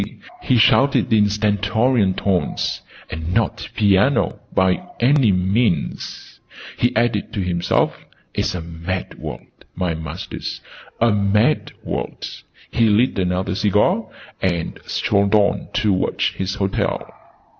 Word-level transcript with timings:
he 0.41 0.57
shouted 0.57 1.13
in 1.13 1.29
stentorian 1.29 2.15
tones. 2.15 2.81
"And 3.11 3.35
not 3.35 3.69
piano, 3.75 4.39
by 4.51 4.83
any 4.99 5.31
means!" 5.31 6.39
he 6.75 6.95
added 6.95 7.31
to 7.33 7.39
himself. 7.43 8.03
"It's 8.33 8.55
a 8.55 8.61
mad 8.61 9.19
world, 9.19 9.45
my 9.75 9.93
masters, 9.93 10.59
a 10.99 11.11
mad 11.11 11.71
world!" 11.83 12.27
He 12.71 12.87
lit 12.89 13.19
another 13.19 13.53
cigar, 13.53 14.07
and 14.41 14.79
strolled 14.87 15.35
on 15.35 15.67
towards 15.71 16.29
his 16.29 16.55
hotel. 16.55 17.07